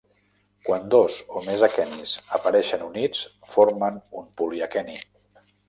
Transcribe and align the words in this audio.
Quan 0.69 0.87
dos 0.93 1.17
o 1.39 1.43
més 1.49 1.65
aquenis 1.67 2.15
apareixen 2.39 2.87
units 2.89 3.23
formen 3.55 4.03
un 4.25 4.29
poliaqueni. 4.43 5.01